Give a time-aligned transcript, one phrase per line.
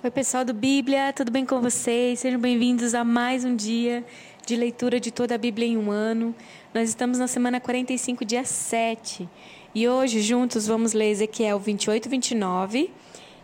[0.00, 2.20] Oi, pessoal do Bíblia, tudo bem com vocês?
[2.20, 4.04] Sejam bem-vindos a mais um dia
[4.46, 6.32] de leitura de toda a Bíblia em um ano.
[6.72, 9.28] Nós estamos na semana 45, dia 7.
[9.74, 12.92] E hoje, juntos, vamos ler Ezequiel 28, 29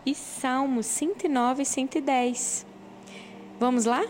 [0.06, 2.64] e Salmos 109 e 110.
[3.58, 4.04] Vamos lá?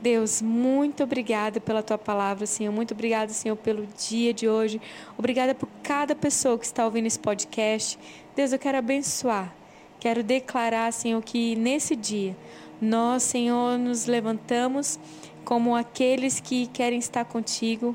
[0.00, 2.72] Deus, muito obrigada pela tua palavra, Senhor.
[2.72, 4.80] Muito obrigada, Senhor, pelo dia de hoje.
[5.18, 7.98] Obrigada por cada pessoa que está ouvindo esse podcast.
[8.34, 9.59] Deus, eu quero abençoar
[10.00, 12.34] Quero declarar, Senhor, que nesse dia
[12.80, 14.98] nós, Senhor, nos levantamos
[15.44, 17.94] como aqueles que querem estar contigo,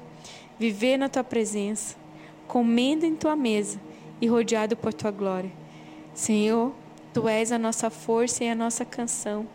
[0.60, 1.96] viver na tua presença,
[2.48, 3.82] comendo em tua mesa
[4.22, 5.52] e rodeado por tua glória.
[6.14, 6.72] Senhor,
[7.12, 9.48] tu és a nossa força e a nossa canção.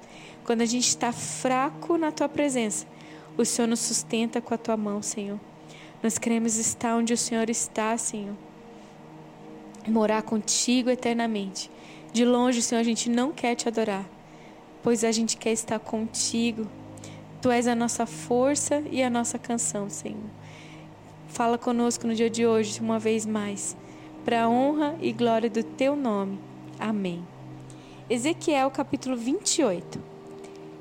[0.45, 2.85] Quando a gente está fraco na tua presença,
[3.39, 5.39] o Senhor nos sustenta com a tua mão, Senhor.
[6.03, 8.35] Nós queremos estar onde o Senhor está, Senhor.
[9.87, 11.71] Morar contigo eternamente.
[12.13, 14.05] De longe, Senhor, a gente não quer te adorar,
[14.83, 16.67] pois a gente quer estar contigo.
[17.41, 20.19] Tu és a nossa força e a nossa canção, Senhor.
[21.29, 23.77] Fala conosco no dia de hoje, uma vez mais,
[24.25, 26.41] para a honra e glória do teu nome.
[26.81, 27.25] Amém.
[28.09, 30.03] Ezequiel capítulo 28.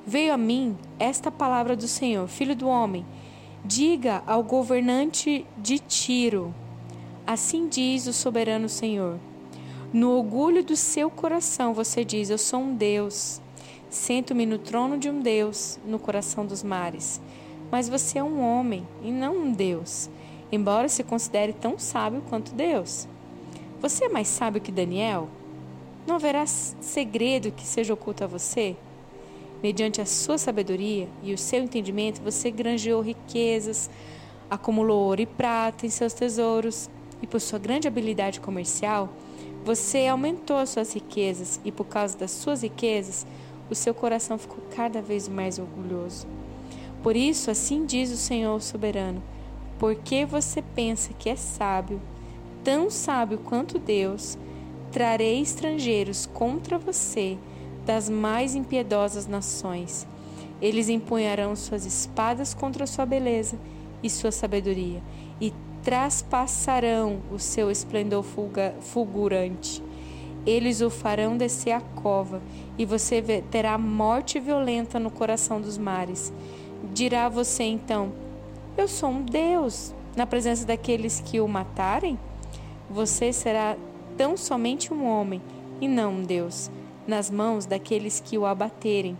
[0.07, 3.05] Veio a mim esta palavra do Senhor, filho do homem.
[3.63, 6.55] Diga ao governante de Tiro:
[7.27, 9.19] Assim diz o soberano Senhor
[9.91, 13.41] no orgulho do seu coração você diz: Eu sou um Deus.
[13.89, 17.19] Sento-me no trono de um Deus no coração dos mares.
[17.71, 20.09] Mas você é um homem e não um Deus,
[20.51, 23.07] embora se considere tão sábio quanto Deus.
[23.81, 25.27] Você é mais sábio que Daniel?
[26.05, 28.75] Não haverá segredo que seja oculto a você?
[29.61, 33.89] Mediante a sua sabedoria e o seu entendimento, você granjeou riquezas,
[34.49, 36.89] acumulou ouro e prata em seus tesouros,
[37.21, 39.09] e por sua grande habilidade comercial,
[39.63, 43.25] você aumentou as suas riquezas e por causa das suas riquezas,
[43.69, 46.27] o seu coração ficou cada vez mais orgulhoso.
[47.03, 49.21] Por isso, assim diz o Senhor soberano:
[49.77, 52.01] porque você pensa que é sábio,
[52.63, 54.37] tão sábio quanto Deus,
[54.91, 57.37] trarei estrangeiros contra você
[57.85, 60.07] das mais impiedosas nações.
[60.61, 63.57] Eles empunharão suas espadas contra sua beleza
[64.03, 65.01] e sua sabedoria,
[65.39, 65.53] e
[65.89, 68.23] traspassarão o seu esplendor
[68.79, 69.81] fulgurante.
[70.45, 72.43] Eles o farão descer a cova,
[72.77, 76.31] e você terá morte violenta no coração dos mares.
[76.93, 78.11] Dirá você então:
[78.77, 82.19] Eu sou um Deus, na presença daqueles que o matarem?
[82.87, 83.75] Você será
[84.15, 85.41] tão somente um homem,
[85.81, 86.69] e não um Deus,
[87.07, 89.17] nas mãos daqueles que o abaterem.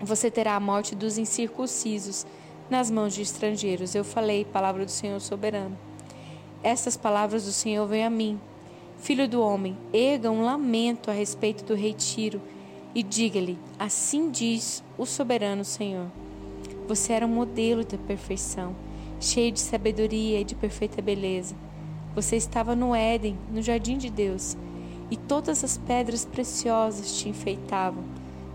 [0.00, 2.24] Você terá a morte dos incircuncisos
[2.68, 3.94] nas mãos de estrangeiros.
[3.94, 5.76] Eu falei, palavra do Senhor soberano.
[6.62, 8.40] Estas palavras do Senhor vêm a mim.
[8.98, 12.40] Filho do homem, erga um lamento a respeito do retiro
[12.94, 16.06] e diga-lhe: Assim diz o soberano Senhor.
[16.88, 18.74] Você era um modelo de perfeição,
[19.20, 21.54] cheio de sabedoria e de perfeita beleza.
[22.14, 24.56] Você estava no Éden, no jardim de Deus,
[25.10, 28.02] e todas as pedras preciosas te enfeitavam: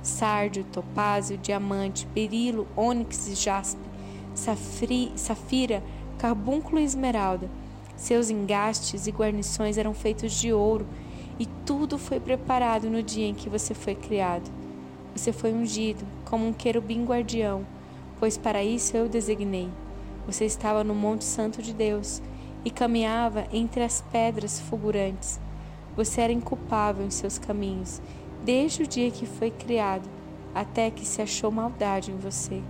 [0.02, 3.91] sárdio, topázio, diamante, berilo, ônix e jaspe
[4.34, 5.84] safri, safira,
[6.18, 7.50] carbúnculo e esmeralda.
[7.96, 10.88] Seus engastes e guarnições eram feitos de ouro,
[11.40, 14.52] e tudo foi preparado no dia em que você foi criado.
[15.16, 17.66] Você foi ungido como um querubim guardião,
[18.20, 19.70] pois para isso eu o designei.
[20.26, 22.22] Você estava no Monte Santo de Deus
[22.64, 25.40] e caminhava entre as pedras fulgurantes.
[25.96, 28.02] Você era inculpável em seus caminhos,
[28.44, 30.08] desde o dia que foi criado,
[30.54, 32.62] até que se achou maldade em você.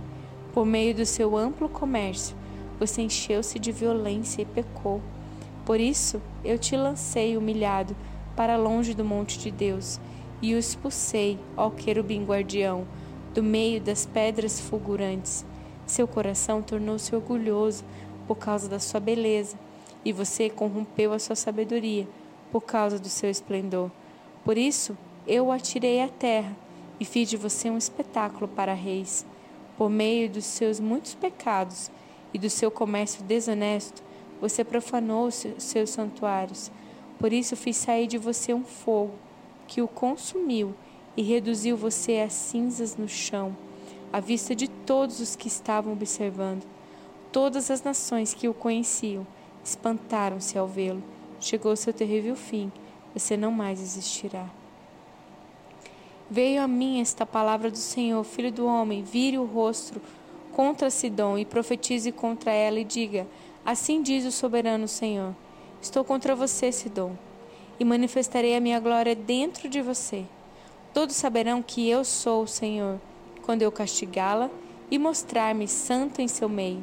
[0.52, 2.36] Por meio do seu amplo comércio,
[2.78, 5.00] você encheu-se de violência e pecou.
[5.64, 7.96] Por isso, eu te lancei humilhado
[8.36, 10.00] para longe do monte de Deus
[10.42, 12.86] e o expulsei, ó querubim guardião,
[13.32, 15.44] do meio das pedras fulgurantes.
[15.86, 17.84] Seu coração tornou-se orgulhoso
[18.26, 19.56] por causa da sua beleza,
[20.04, 22.08] e você corrompeu a sua sabedoria
[22.50, 23.90] por causa do seu esplendor.
[24.44, 26.56] Por isso, eu o atirei à terra
[26.98, 29.24] e fiz de você um espetáculo para reis.
[29.76, 31.90] Por meio dos seus muitos pecados
[32.32, 34.02] e do seu comércio desonesto,
[34.40, 36.70] você profanou seus santuários.
[37.18, 39.14] Por isso fiz sair de você um fogo
[39.66, 40.74] que o consumiu
[41.16, 43.56] e reduziu você a cinzas no chão,
[44.12, 46.64] à vista de todos os que estavam observando.
[47.30, 49.26] Todas as nações que o conheciam
[49.64, 51.02] espantaram-se ao vê-lo.
[51.40, 52.70] Chegou seu terrível fim,
[53.14, 54.48] você não mais existirá.
[56.32, 60.00] Veio a mim esta palavra do Senhor, filho do homem, vire o rosto
[60.50, 63.26] contra Sidom e profetize contra ela e diga:
[63.66, 65.34] Assim diz o soberano Senhor:
[65.78, 67.14] Estou contra você, Sidom,
[67.78, 70.24] e manifestarei a minha glória dentro de você.
[70.94, 72.98] Todos saberão que eu sou o Senhor,
[73.42, 74.48] quando eu castigá-la
[74.90, 76.82] e mostrar-me santo em seu meio.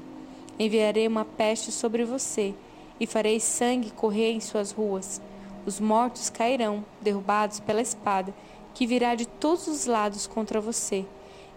[0.59, 2.53] Enviarei uma peste sobre você
[2.99, 5.19] e farei sangue correr em suas ruas.
[5.65, 8.31] Os mortos cairão, derrubados pela espada,
[8.79, 11.03] que virá de todos os lados contra você,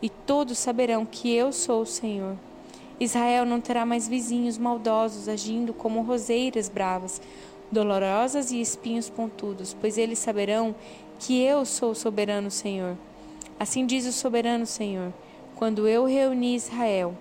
[0.03, 2.37] e todos saberão que eu sou o Senhor.
[2.99, 7.23] Israel não terá mais vizinhos maldosos agindo como roseiras bravas,
[7.71, 10.75] dolorosas e espinhos pontudos, pois eles saberão
[11.21, 12.99] que eu sou o soberano Senhor.
[13.57, 15.13] Assim diz o soberano Senhor:
[15.55, 17.15] quando eu reuni Israel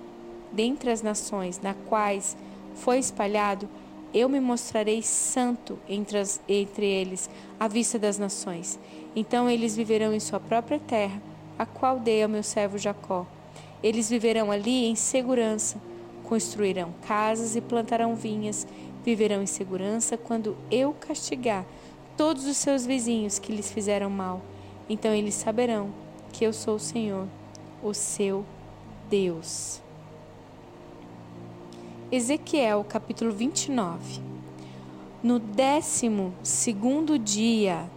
[0.51, 2.35] dentre as nações na quais
[2.73, 3.69] foi espalhado,
[4.11, 8.79] eu me mostrarei santo entre, as, entre eles, à vista das nações.
[9.15, 11.21] Então eles viverão em sua própria terra,
[11.59, 13.25] a qual dei ao meu servo Jacó.
[13.83, 15.81] Eles viverão ali em segurança,
[16.23, 18.65] construirão casas e plantarão vinhas,
[19.03, 21.65] viverão em segurança quando eu castigar
[22.15, 24.41] todos os seus vizinhos que lhes fizeram mal.
[24.87, 25.89] Então eles saberão
[26.31, 27.27] que eu sou o Senhor,
[27.83, 28.45] o seu
[29.09, 29.81] Deus.
[32.11, 34.21] Ezequiel capítulo 29.
[35.23, 37.89] No décimo segundo dia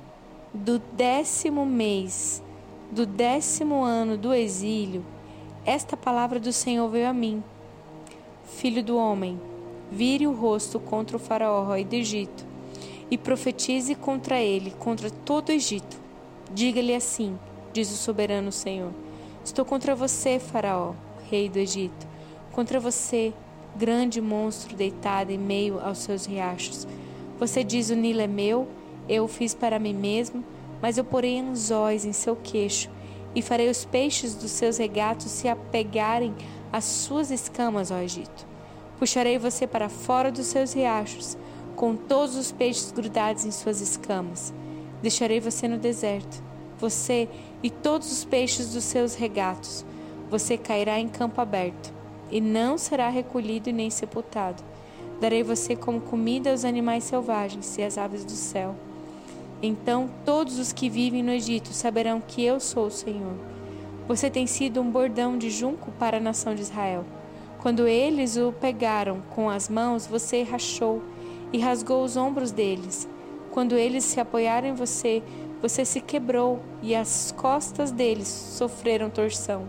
[0.54, 2.42] do décimo mês
[2.94, 5.04] do décimo ano do exílio,
[5.66, 7.42] esta palavra do Senhor veio a mim.
[8.44, 9.40] Filho do homem,
[9.90, 12.46] vire o rosto contra o faraó rei do Egito
[13.10, 16.00] e profetize contra ele, contra todo o Egito.
[16.52, 17.36] Diga-lhe assim,
[17.72, 18.92] diz o soberano Senhor:
[19.44, 20.94] Estou contra você, faraó,
[21.28, 22.06] rei do Egito,
[22.52, 23.32] contra você,
[23.74, 26.86] grande monstro deitado em meio aos seus riachos.
[27.40, 28.68] Você diz: O Nilo é meu,
[29.08, 30.44] eu o fiz para mim mesmo,
[30.80, 32.90] mas eu porei anzóis em seu queixo
[33.34, 36.34] e farei os peixes dos seus regatos se apegarem
[36.72, 38.46] às suas escamas, ó Egito.
[38.98, 41.36] Puxarei você para fora dos seus riachos,
[41.74, 44.54] com todos os peixes grudados em suas escamas.
[45.02, 46.42] Deixarei você no deserto,
[46.78, 47.28] você
[47.62, 49.84] e todos os peixes dos seus regatos.
[50.30, 51.92] Você cairá em campo aberto
[52.30, 54.62] e não será recolhido nem sepultado.
[55.20, 58.74] Darei você como comida aos animais selvagens e às aves do céu.
[59.66, 63.32] Então todos os que vivem no Egito saberão que eu sou o Senhor.
[64.06, 67.02] Você tem sido um bordão de junco para a nação de Israel.
[67.62, 71.02] Quando eles o pegaram com as mãos, você rachou
[71.50, 73.08] e rasgou os ombros deles.
[73.52, 75.22] Quando eles se apoiaram em você,
[75.62, 79.66] você se quebrou e as costas deles sofreram torção.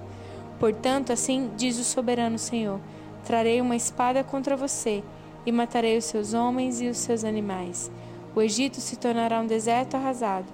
[0.60, 2.82] Portanto, assim diz o soberano Senhor:
[3.24, 5.02] Trarei uma espada contra você
[5.46, 7.90] e matarei os seus homens e os seus animais.
[8.36, 10.52] O Egito se tornará um deserto arrasado.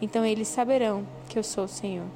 [0.00, 2.06] Então eles saberão que eu sou o Senhor.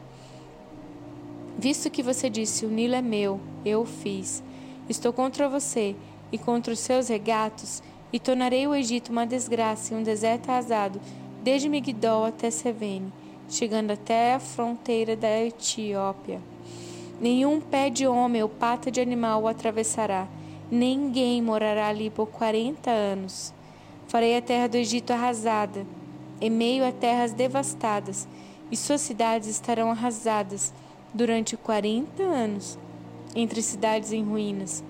[1.58, 4.42] Visto que você disse: O Nilo é meu, eu o fiz.
[4.88, 5.96] Estou contra você
[6.30, 7.82] e contra os seus regatos,
[8.12, 11.00] e tornarei o Egito uma desgraça e um deserto arrasado,
[11.42, 13.12] desde Migdol até Sevene,
[13.48, 16.40] chegando até a fronteira da Etiópia.
[17.20, 20.28] Nenhum pé de homem ou pata de animal o atravessará.
[20.70, 23.52] Ninguém morará ali por quarenta anos.
[24.08, 25.86] Farei a terra do Egito arrasada,
[26.40, 28.26] em meio a terras devastadas,
[28.70, 30.72] e suas cidades estarão arrasadas
[31.14, 32.78] durante quarenta anos,
[33.34, 34.82] entre cidades em ruínas.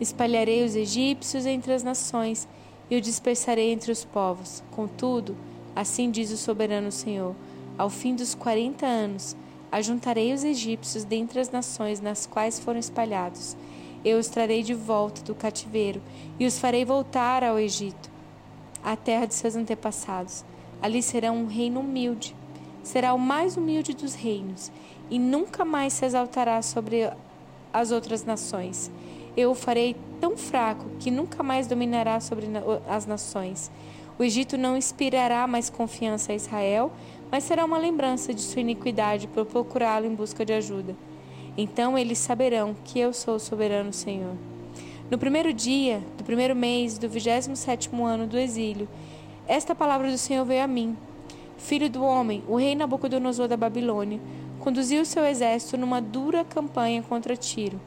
[0.00, 2.48] Espalharei os egípcios entre as nações
[2.90, 4.62] e o dispersarei entre os povos.
[4.72, 5.36] Contudo,
[5.74, 7.34] assim diz o soberano Senhor,
[7.78, 9.36] ao fim dos quarenta anos,
[9.72, 13.56] Ajuntarei os egípcios dentre as nações nas quais foram espalhados.
[14.04, 16.02] Eu os trarei de volta do cativeiro
[16.38, 18.11] e os farei voltar ao Egito,
[18.82, 20.44] à terra de seus antepassados.
[20.80, 22.34] Ali serão um reino humilde.
[22.82, 24.72] Será o mais humilde dos reinos
[25.10, 27.10] e nunca mais se exaltará sobre
[27.72, 28.90] as outras nações.
[29.36, 32.46] Eu o farei tão fraco que nunca mais dominará sobre
[32.88, 33.70] as nações.
[34.18, 36.92] O Egito não inspirará mais confiança a Israel,
[37.30, 40.94] mas será uma lembrança de sua iniquidade por procurá-lo em busca de ajuda.
[41.56, 44.51] Então eles saberão que eu sou o soberano Senhor.
[45.10, 48.88] No primeiro dia do primeiro mês do vigésimo sétimo ano do exílio,
[49.46, 50.96] esta palavra do Senhor veio a mim.
[51.58, 54.20] Filho do homem, o rei Nabucodonosor da Babilônia
[54.58, 57.80] conduziu seu exército numa dura campanha contra Tiro.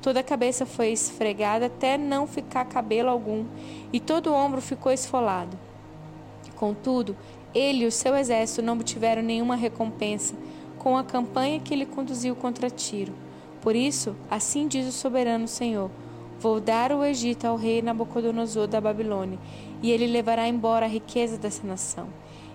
[0.00, 3.44] Toda a cabeça foi esfregada até não ficar cabelo algum,
[3.92, 5.56] e todo o ombro ficou esfolado.
[6.56, 7.16] Contudo,
[7.54, 10.34] ele e o seu exército não obtiveram nenhuma recompensa
[10.78, 13.12] com a campanha que ele conduziu contra Tiro.
[13.60, 15.90] Por isso, assim diz o soberano Senhor:
[16.42, 19.38] Vou dar o Egito ao rei Nabucodonosor da Babilônia,
[19.80, 22.08] e ele levará embora a riqueza dessa nação.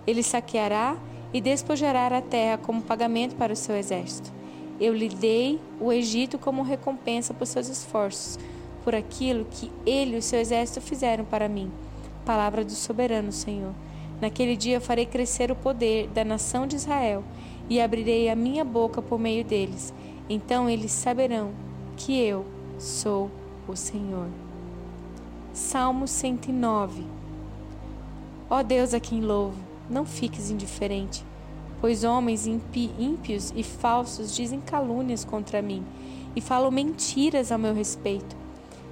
[0.05, 0.97] Ele saqueará
[1.33, 4.29] e despojará a terra como pagamento para o seu exército.
[4.77, 8.37] Eu lhe dei o Egito como recompensa por seus esforços,
[8.83, 11.71] por aquilo que ele e o seu exército fizeram para mim.
[12.25, 13.71] Palavra do soberano Senhor.
[14.19, 17.23] Naquele dia farei crescer o poder da nação de Israel,
[17.69, 19.93] e abrirei a minha boca por meio deles.
[20.29, 21.51] Então eles saberão
[21.95, 22.45] que eu
[22.77, 23.31] sou
[23.67, 24.27] o Senhor.
[25.53, 27.03] Salmo 109
[28.49, 29.57] Ó Deus a quem louvo,
[29.89, 31.25] não fiques indiferente,
[31.81, 35.83] pois homens ímpios e falsos dizem calúnias contra mim
[36.35, 38.35] e falam mentiras a meu respeito.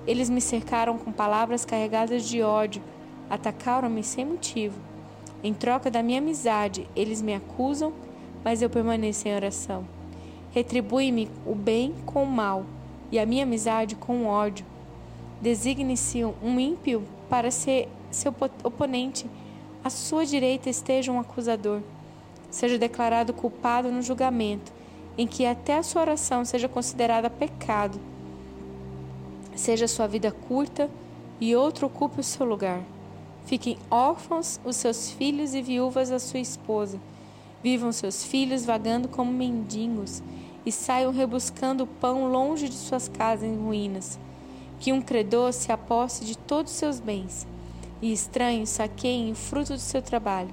[0.06, 2.82] Eles me cercaram com palavras carregadas de ódio,
[3.30, 4.80] atacaram-me sem motivo.
[5.44, 7.94] Em troca da minha amizade, eles me acusam,
[8.44, 9.88] mas eu permaneço em oração.
[10.52, 12.66] Retribui-me o bem com o mal,
[13.12, 14.66] e a minha amizade com ódio.
[15.42, 18.34] Designe-se um ímpio para ser seu
[18.64, 19.26] oponente,
[19.84, 21.82] à sua direita esteja um acusador.
[22.50, 24.72] Seja declarado culpado no julgamento,
[25.18, 28.00] em que até a sua oração seja considerada pecado.
[29.56, 30.90] Seja sua vida curta
[31.40, 32.82] e outro ocupe o seu lugar.
[33.46, 37.00] Fiquem órfãos os seus filhos e viúvas a sua esposa.
[37.62, 40.24] Vivam seus filhos vagando como mendigos
[40.66, 44.20] e saiam rebuscando pão longe de suas casas em ruínas.
[44.80, 47.48] Que um credor se aposse de todos os seus bens
[48.02, 50.50] e estranhos saqueiem o fruto do seu trabalho.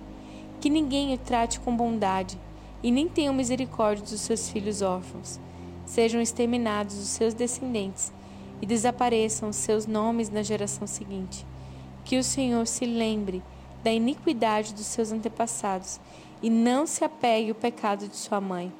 [0.61, 2.39] Que ninguém o trate com bondade
[2.83, 5.41] e nem tenham misericórdia dos seus filhos órfãos.
[5.85, 8.13] Sejam exterminados os seus descendentes
[8.61, 11.45] e desapareçam os seus nomes na geração seguinte.
[12.05, 13.43] Que o Senhor se lembre
[13.83, 16.01] da iniquidade dos seus antepassados
[16.41, 18.73] e não se apegue ao pecado de sua mãe.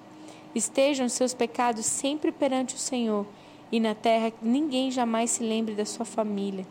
[0.55, 3.27] Estejam seus pecados sempre perante o Senhor,
[3.71, 6.67] e na terra ninguém jamais se lembre da sua família.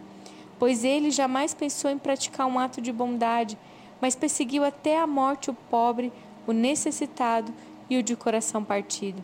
[0.59, 3.57] Pois ele jamais pensou em praticar um ato de bondade,
[3.99, 6.13] mas perseguiu até a morte o pobre,
[6.45, 7.51] o necessitado
[7.89, 9.23] e o de coração partido.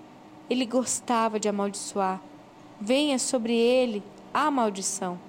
[0.49, 2.21] Ele gostava de amaldiçoar.
[2.81, 4.01] Venha sobre ele
[4.33, 5.19] a maldição.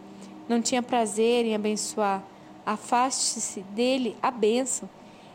[0.49, 2.23] Não tinha prazer em abençoar.
[2.64, 4.88] Afaste-se dele a bênção.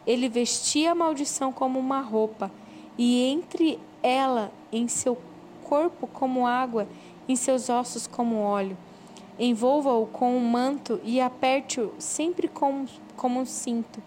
[0.06, 2.52] Ele vestia a maldição como uma roupa,
[2.98, 5.18] e entre ela em seu
[5.64, 6.88] corpo como água,
[7.28, 8.78] em seus ossos como óleo.
[9.40, 14.02] Envolva-o com um manto e aperte-o sempre como, como um cinto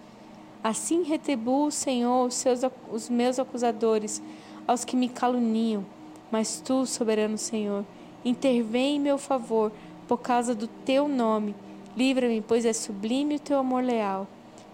[0.67, 4.21] Assim retribua o Senhor os, seus, os meus acusadores,
[4.67, 5.87] aos que me caluniam.
[6.29, 7.85] Mas tu, soberano Senhor,
[8.25, 9.71] intervém em meu favor
[10.09, 11.55] por causa do teu nome.
[11.97, 14.27] Livra-me, pois é sublime o teu amor leal.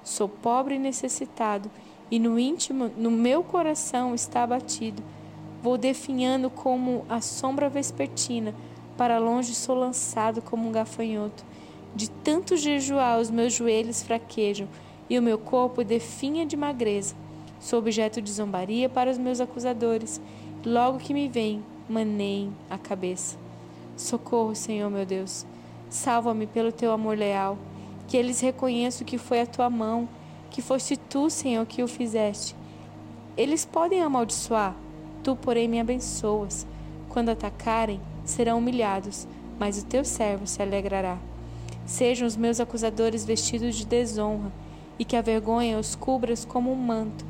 [0.02, 1.70] Sou pobre e necessitado,
[2.12, 5.02] e no íntimo, no meu coração está abatido.
[5.62, 8.54] Vou definhando como a sombra vespertina,
[8.98, 11.42] para longe sou lançado como um gafanhoto.
[11.96, 14.68] De tanto jejuar, os meus joelhos fraquejam
[15.08, 17.14] e o meu corpo definha de magreza.
[17.58, 20.20] Sou objeto de zombaria para os meus acusadores.
[20.66, 23.38] Logo que me vem, maneiem a cabeça.
[23.96, 25.46] Socorro, Senhor meu Deus.
[25.88, 27.56] Salva-me pelo teu amor leal.
[28.06, 30.06] Que eles reconheçam que foi a tua mão,
[30.52, 32.54] que foste tu, Senhor, que o fizeste.
[33.36, 34.76] Eles podem amaldiçoar,
[35.24, 36.66] tu, porém, me abençoas.
[37.08, 39.26] Quando atacarem, serão humilhados,
[39.58, 41.16] mas o teu servo se alegrará.
[41.86, 44.52] Sejam os meus acusadores vestidos de desonra
[44.98, 47.24] e que a vergonha os cubras como um manto.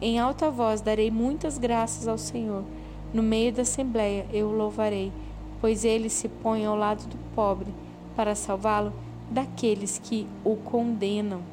[0.00, 2.64] Em alta voz darei muitas graças ao Senhor.
[3.12, 5.12] No meio da assembleia eu o louvarei,
[5.60, 7.72] pois ele se põe ao lado do pobre,
[8.16, 8.92] para salvá-lo
[9.30, 11.51] daqueles que o condenam.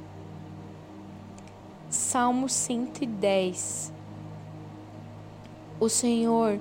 [2.11, 3.93] Salmo 110
[5.79, 6.59] O Senhor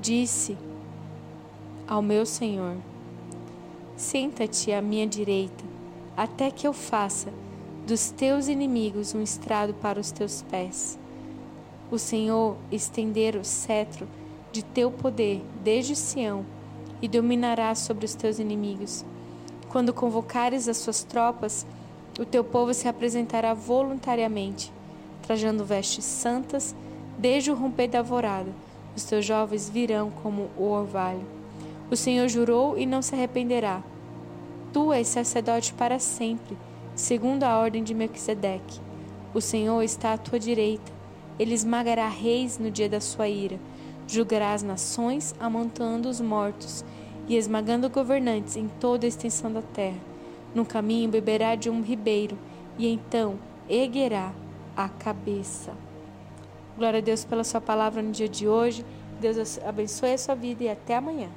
[0.00, 0.56] disse
[1.84, 2.76] ao meu Senhor:
[3.96, 5.64] Senta-te à minha direita,
[6.16, 7.32] até que eu faça
[7.84, 10.96] dos teus inimigos um estrado para os teus pés.
[11.90, 14.06] O Senhor estender o cetro
[14.52, 16.46] de teu poder desde Sião
[17.02, 19.04] e dominará sobre os teus inimigos.
[19.70, 21.66] Quando convocares as suas tropas,
[22.16, 24.72] o teu povo se apresentará voluntariamente,
[25.26, 26.74] trajando vestes santas
[27.18, 28.50] desde o romper da alvorada.
[28.96, 31.24] Os teus jovens virão como o orvalho.
[31.90, 33.82] O Senhor jurou e não se arrependerá.
[34.72, 36.56] Tu és sacerdote para sempre
[36.94, 38.80] segundo a ordem de Melquisedeque.
[39.32, 40.92] O Senhor está à tua direita.
[41.38, 43.58] Ele esmagará reis no dia da sua ira.
[44.06, 46.84] Julgará as nações, amontando os mortos
[47.26, 49.98] e esmagando governantes em toda a extensão da terra.
[50.54, 52.38] No caminho beberá de um ribeiro
[52.78, 53.38] e então
[53.68, 54.32] erguerá
[54.76, 55.72] a cabeça.
[56.76, 58.84] Glória a Deus pela sua palavra no dia de hoje.
[59.20, 61.28] Deus abençoe a sua vida e até amanhã.